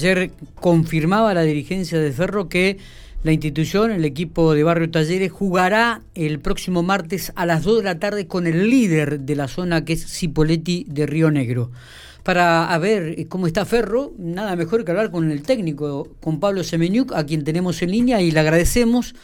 [0.00, 2.78] Ayer confirmaba la dirigencia de Ferro que
[3.22, 7.84] la institución, el equipo de Barrio Talleres, jugará el próximo martes a las 2 de
[7.84, 11.70] la tarde con el líder de la zona que es Cipoletti de Río Negro.
[12.22, 17.12] Para ver cómo está Ferro, nada mejor que hablar con el técnico, con Pablo Semeñuc,
[17.12, 19.14] a quien tenemos en línea y le agradecemos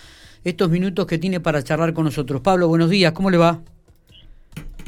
[0.45, 2.43] estos minutos que tiene para charlar con nosotros.
[2.43, 3.63] Pablo, buenos días, ¿cómo le va?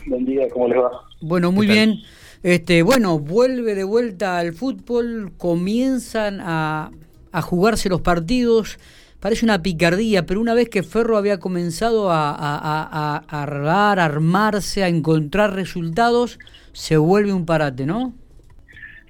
[0.05, 0.91] Buen día, ¿cómo le va?
[1.23, 2.03] Bueno, muy bien.
[2.43, 6.91] Este, bueno, vuelve de vuelta al fútbol, comienzan a,
[7.33, 8.79] a jugarse los partidos.
[9.21, 14.85] Parece una picardía, pero una vez que Ferro había comenzado a, a, a, a armarse,
[14.85, 16.39] a encontrar resultados,
[16.73, 18.13] se vuelve un parate, ¿no?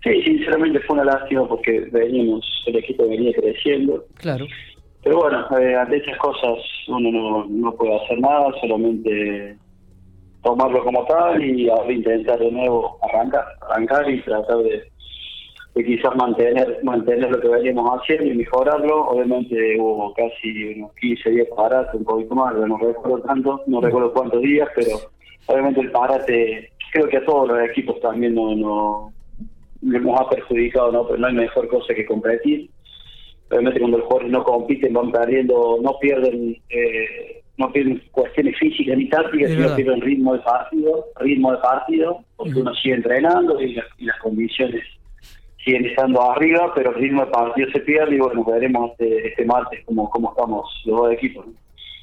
[0.02, 4.06] Sí, sinceramente fue una lástima porque veníamos, el equipo venía creciendo.
[4.14, 4.46] Claro.
[5.04, 6.56] Pero bueno, eh, ante esas cosas
[6.88, 9.58] uno no, no puede hacer nada, solamente
[10.42, 14.90] tomarlo como tal y intentar de nuevo arrancar, arrancar y tratar de,
[15.74, 19.08] quizás mantener mantener lo que veníamos haciendo y mejorarlo.
[19.08, 24.12] Obviamente hubo casi unos 15 días parate, un poquito más, no recuerdo tanto, no recuerdo
[24.12, 24.96] cuántos días, pero
[25.46, 29.12] obviamente el parate creo que a todos los equipos también no, no
[29.80, 31.06] nos ha perjudicado, ¿no?
[31.06, 32.70] pero no hay mejor cosa que competir.
[33.50, 38.96] Obviamente cuando los jugadores no compiten van perdiendo, no pierden eh, no pierden cuestiones físicas
[38.96, 43.74] ni tácticas, sino pierden ritmo de partido, ritmo de partido, porque uno sigue entrenando y,
[43.74, 44.82] las condiciones
[45.64, 49.44] siguen estando arriba, pero el ritmo de partido se pierde y bueno, veremos este, este
[49.44, 51.46] martes cómo, cómo estamos los dos equipos.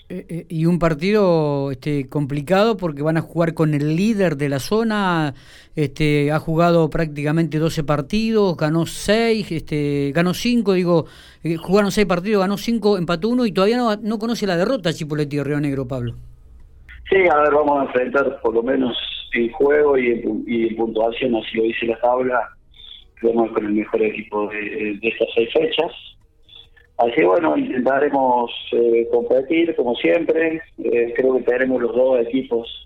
[0.08, 4.50] Eh, eh, y un partido este, complicado porque van a jugar con el líder de
[4.50, 5.34] la zona,
[5.76, 11.06] este, ha jugado prácticamente 12 partidos, ganó 6, este, ganó 5, digo,
[11.44, 14.94] eh, jugaron 6 partidos, ganó 5, empató 1 y todavía no, no conoce la derrota
[14.94, 16.14] Chipoletti de Río Negro, Pablo.
[17.10, 18.96] Sí, a ver, vamos a enfrentar por lo menos
[19.34, 22.48] en juego y en, y puntuación, así lo dice la tabla,
[23.24, 26.15] vamos con el mejor equipo de, de estas seis fechas
[26.98, 30.62] Así bueno, intentaremos eh, competir como siempre.
[30.78, 32.86] Eh, creo que tenemos los dos equipos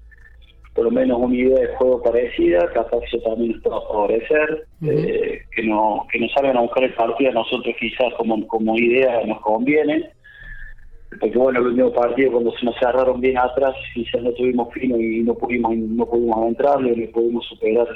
[0.79, 4.65] por lo menos una idea de juego parecida, capaz que eso también nos pueda favorecer,
[4.87, 8.77] eh, que no que nos salgan a buscar el partido a nosotros quizás como, como
[8.77, 10.09] idea nos conviene,
[11.19, 14.97] porque bueno, el último partido cuando se nos cerraron bien atrás quizás no tuvimos fino
[14.97, 17.87] y no pudimos no pudimos entrarle, no pudimos superar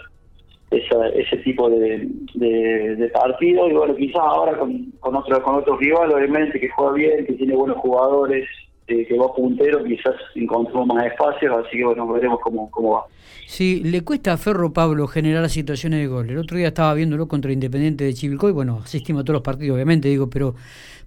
[0.74, 6.12] ese tipo de, de, partido y bueno quizás ahora con, con otro con otro rival
[6.12, 8.48] obviamente que juega bien que tiene buenos jugadores
[8.88, 13.04] eh, que va puntero quizás encontramos más espacios así que bueno veremos cómo, cómo va
[13.46, 16.30] Sí, le cuesta a Ferro Pablo generar situaciones de gol.
[16.30, 19.76] El otro día estaba viéndolo contra Independiente de Chivilcoy, bueno, asistimos a todos los partidos,
[19.76, 20.56] obviamente, digo, pero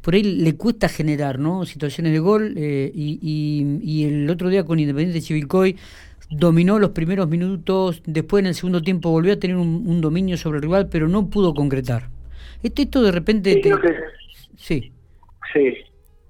[0.02, 1.64] por ahí le cuesta generar, ¿no?
[1.64, 5.76] Situaciones de gol eh, y, y, y, el otro día con Independiente de Chivilcoy
[6.30, 10.58] dominó los primeros minutos, después en el segundo tiempo volvió a tener un, dominio sobre
[10.58, 12.04] el rival, pero no pudo concretar.
[12.62, 13.52] Este, esto de repente...
[13.52, 13.94] Sí, creo que...
[14.56, 14.92] sí.
[15.52, 15.74] Sí.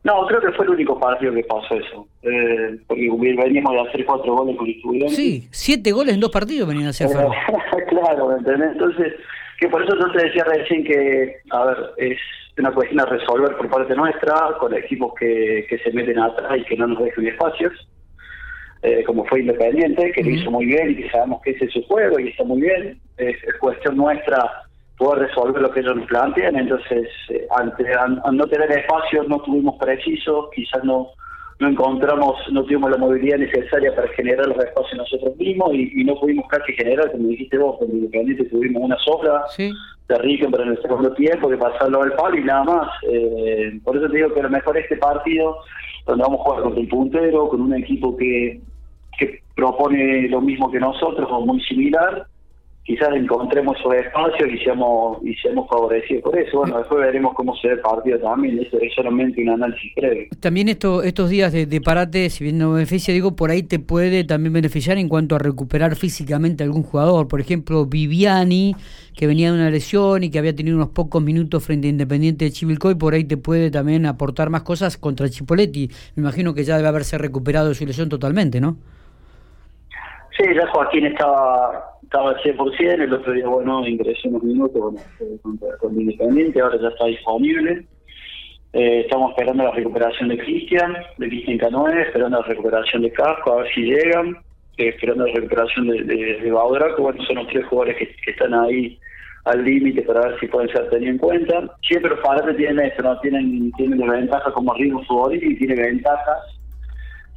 [0.04, 2.06] No, creo que fue el único partido que pasó eso.
[2.22, 5.16] Eh, porque veníamos de hacer cuatro goles con Estudiantes.
[5.16, 7.08] Sí, siete goles en dos partidos venían a hacer.
[7.88, 8.70] claro, ¿me entendés?
[8.72, 9.14] Entonces,
[9.58, 12.18] que por eso yo te decía recién que, a ver, es
[12.56, 16.64] una cuestión a resolver por parte nuestra, con equipos que, que se meten atrás y
[16.64, 17.72] que no nos dejen espacios.
[18.82, 21.72] Eh, como fue Independiente, que lo hizo muy bien y que sabemos que ese es
[21.72, 23.00] su juego y está muy bien.
[23.16, 24.38] Es, cuestión nuestra
[24.98, 26.56] poder resolver lo que ellos nos plantean.
[26.56, 31.08] Entonces, eh, ante al, no tener espacios, no tuvimos precisos, quizás no
[31.58, 36.14] no encontramos, no tuvimos la movilidad necesaria para generar los espacios nosotros mismos y, no
[36.20, 40.70] pudimos casi generar, como dijiste vos, con Independiente tuvimos una sola de Ricken para en
[40.70, 42.88] el segundo tiempo, que pasarlo al palo y nada más.
[43.10, 45.56] Eh, por eso te digo que a lo mejor este partido
[46.06, 48.60] donde vamos a jugar contra el puntero, con un equipo que,
[49.18, 52.26] que propone lo mismo que nosotros o muy similar,
[52.86, 56.58] quizás encontremos esos espacios y seamos, y seamos favorecidos por eso.
[56.58, 60.28] Bueno, después veremos cómo se ve el partido también, eso es solamente un análisis previo.
[60.38, 63.80] También esto, estos días de, de, parate, si bien no beneficia, digo, por ahí te
[63.80, 67.26] puede también beneficiar en cuanto a recuperar físicamente algún jugador.
[67.26, 68.76] Por ejemplo, Viviani,
[69.16, 72.44] que venía de una lesión y que había tenido unos pocos minutos frente a Independiente
[72.44, 75.90] de Chivilcoy, por ahí te puede también aportar más cosas contra Chipoletti.
[76.14, 78.76] Me imagino que ya debe haberse recuperado de su lesión totalmente, ¿no?
[80.36, 84.98] Sí, ya Joaquín estaba estaba al 100%, el otro día, bueno, ingresé unos minutos bueno,
[85.80, 87.84] con, Independiente, ahora ya está disponible.
[88.72, 93.52] Eh, estamos esperando la recuperación de Cristian, de Cristian Canoe, esperando la recuperación de Casco,
[93.52, 94.36] a ver si llegan,
[94.76, 98.98] eh, esperando la recuperación de, de, Baudraco, bueno, son los tres jugadores que, están ahí
[99.44, 101.76] al límite para ver si pueden ser tenidos en cuenta.
[101.82, 103.18] Siempre los padres tienen esto, ¿no?
[103.20, 106.55] Tienen, tienen ventajas como ritmo futbolístico y tienen ventajas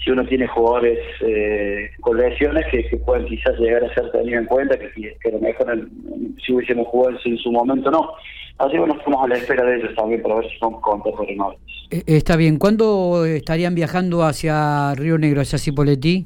[0.03, 4.45] si uno tiene jugadores eh, con lesiones que, pueden quizás llegar a ser tenidos en
[4.45, 5.89] cuenta, que, que a lo mejor
[6.45, 8.11] si hubiésemos jugado en su momento no.
[8.59, 11.35] Así que bueno, estamos a la espera de ellos también para ver si por el
[11.37, 11.61] martes.
[11.91, 12.57] Eh, está bien.
[12.57, 16.25] ¿Cuándo estarían viajando hacia Río Negro, hacia Cipolletí?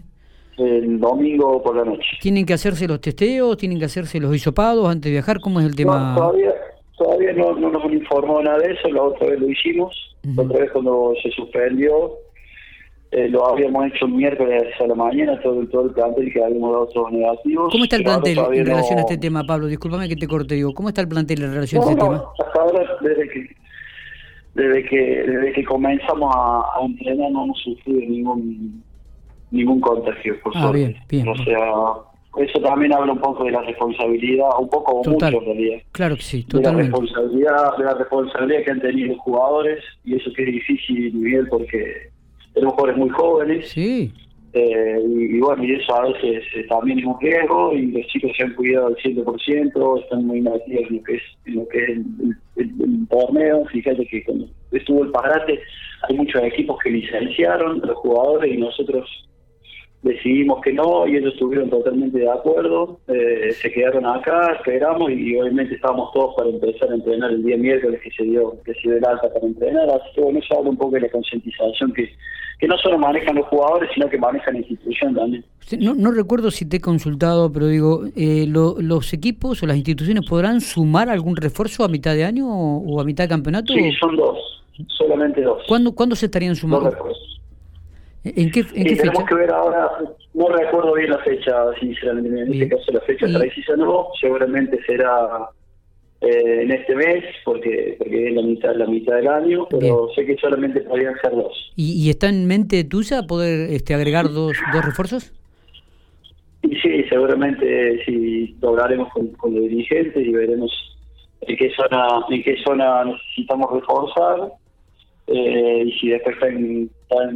[0.57, 2.17] El domingo por la noche.
[2.21, 3.57] ¿Tienen que hacerse los testeos?
[3.57, 5.39] ¿Tienen que hacerse los hisopados antes de viajar?
[5.39, 6.13] ¿Cómo es el tema?
[6.15, 6.53] todavía
[6.97, 8.87] todavía no, no nos informó nada de eso.
[8.89, 10.15] La otra vez lo hicimos.
[10.35, 12.13] La otra vez cuando se suspendió
[13.15, 16.71] eh, lo habíamos hecho el miércoles a la mañana, todo, todo el plantel que habíamos
[16.71, 17.71] dado todos negativos.
[17.71, 19.67] ¿Cómo está el plantel en relación a este tema, Pablo?
[19.67, 20.73] Discúlpame que te corte, digo.
[20.73, 22.23] ¿Cómo está el plantel en relación a este tema?
[22.39, 23.55] Hasta ahora, desde que
[24.55, 28.83] desde que desde que comenzamos a, entrenar no hemos sufrido ningún
[29.51, 31.27] ningún contagio, por ah, Bien, bien.
[31.27, 35.45] O sea, eso también habla un poco de la responsabilidad, un poco o mucho en
[35.45, 35.77] realidad.
[35.91, 36.91] Claro que sí, totalmente.
[36.91, 40.51] De la responsabilidad, de la responsabilidad que han tenido los jugadores y eso que es
[40.51, 42.12] difícil, Miguel, porque
[42.53, 43.69] tenemos jugadores muy jóvenes.
[43.69, 44.13] Sí.
[44.55, 48.31] Eh, y, bueno, y eso a veces eh, también es un riesgo y los chicos
[48.37, 51.83] se han cuidado al 100%, están muy metidos en lo que es, en lo que
[51.83, 51.89] es
[52.57, 53.65] el, torneo.
[53.65, 55.59] Fíjate que cuando estuvo el parate
[56.07, 59.09] hay muchos equipos que licenciaron los jugadores y nosotros
[60.03, 65.35] decidimos que no y ellos estuvieron totalmente de acuerdo, eh, se quedaron acá, esperamos y,
[65.37, 68.81] obviamente estábamos todos para empezar a entrenar el día miércoles que se dio, que se
[68.81, 71.93] dio el alta para entrenar, así que bueno, eso habla un poco de la concientización
[71.93, 72.09] que,
[72.59, 75.45] que no solo manejan los jugadores, sino que manejan la institución también.
[75.79, 80.25] No, no recuerdo si te he consultado, pero digo, eh, ¿los equipos o las instituciones
[80.29, 83.73] podrán sumar algún refuerzo a mitad de año o, a mitad de campeonato?
[83.73, 84.37] Sí, son dos,
[84.97, 85.63] solamente dos.
[85.65, 86.91] ¿Cuándo, ¿cuándo se estarían sumando?
[88.23, 89.89] ¿En qué, en qué tenemos que ver ahora,
[90.33, 95.49] no recuerdo bien la fecha, sinceramente, en este caso la fecha precisa no, seguramente será
[96.21, 100.25] eh, en este mes, porque porque es la mitad la mitad del año, pero sé
[100.25, 101.73] que solamente podrían ser dos.
[101.75, 105.33] ¿Y, está en mente tuya poder este, agregar dos, dos refuerzos?
[106.61, 110.71] Y sí, seguramente sí lo hablaremos con, con los dirigentes y veremos
[111.41, 114.53] en qué zona en qué zona necesitamos reforzar
[115.27, 116.89] eh, y si después está, en,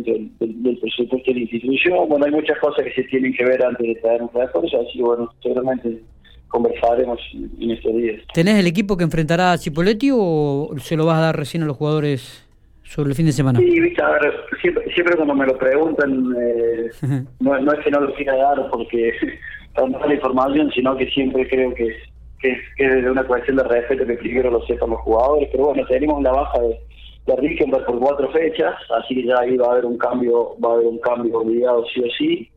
[0.04, 2.10] del, presupuesto de la institución.
[2.10, 4.98] Bueno, hay muchas cosas que se tienen que ver antes de traer un refuerzo, así
[4.98, 6.02] que bueno, seguramente
[6.48, 8.22] conversaremos en estos días.
[8.34, 11.66] ¿Tenés el equipo que enfrentará a Cipoletti o se lo vas a dar recién a
[11.66, 12.46] los jugadores
[12.84, 13.60] sobre el fin de semana?
[13.60, 18.02] Sí, viste, a ver, siempre, cuando me lo preguntan, eh, no, no, es que no
[18.02, 19.14] lo quiera dar porque
[19.76, 21.96] para la información, sino que siempre creo que,
[22.40, 25.86] que, que es una cuestión de respeto que primero lo sepan los jugadores, pero bueno,
[25.88, 26.80] tenemos la baja de
[27.28, 30.70] de Rickenberg por cuatro fechas, así que ya ahí va a haber un cambio, va
[30.70, 32.50] a haber un cambio obligado sí o sí.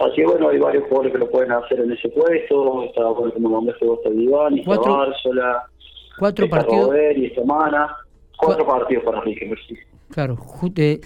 [0.00, 3.32] Así que bueno, hay varios jugadores que lo pueden hacer en ese puesto, está bueno,
[3.32, 5.64] como nombraste vos, está Iván, está Bársola,
[6.18, 6.96] cuatro partidos.
[7.16, 7.96] y Semana,
[8.36, 9.76] cuatro partidos para Rickenberg, sí.
[10.10, 10.36] Claro,
[10.76, 11.00] eh,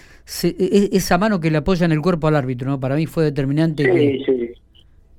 [0.44, 2.80] e, esa mano que le apoya en el cuerpo al árbitro, ¿no?
[2.80, 3.84] Para mí fue determinante.
[3.84, 4.52] Sí, sí.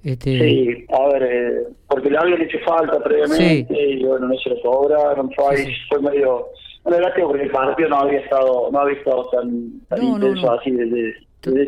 [0.04, 0.32] Este...
[0.32, 4.62] Sí, a ver, eh, porque le habían hecho falta previamente y bueno, no se lo
[4.62, 6.48] cobraron, fue, fue medio
[6.84, 10.72] bueno, gracias porque el partido no había estado, no había estado tan, tan intenso así
[10.72, 11.16] desde,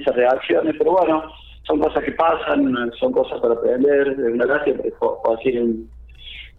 [0.01, 1.23] esas reacciones, pero bueno,
[1.63, 5.89] son cosas que pasan, son cosas para aprender, es una gracia porque es un,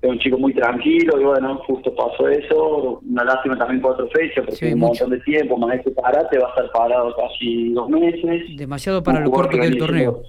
[0.03, 4.73] un chico muy tranquilo y bueno, justo pasó eso, una lástima también cuatro fechas porque
[4.73, 8.57] un montón de tiempo, más este parate va a estar parado casi dos meses.
[8.57, 10.23] Demasiado para lo corto que el torneo.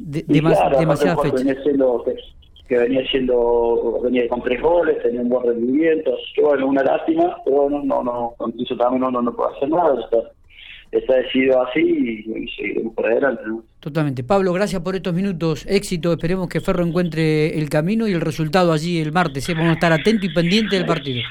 [0.00, 1.44] De, demasiadas fechas
[2.68, 6.82] que venía siendo, venía con tres goles, tenía un buen rendimiento, así que bueno, una
[6.82, 10.18] lástima, pero bueno, no, no, incluso también no, no, no puede hacer nada, está,
[10.92, 13.42] está decidido así y, seguiremos por adelante.
[13.80, 14.22] Totalmente.
[14.22, 18.72] Pablo, gracias por estos minutos, éxito, esperemos que Ferro encuentre el camino y el resultado
[18.72, 19.54] allí el martes, ¿eh?
[19.54, 21.22] vamos a estar atentos y pendientes del partido.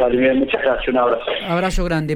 [0.00, 1.24] Vale, muchas gracias, un abrazo.
[1.48, 2.14] Abrazo grande.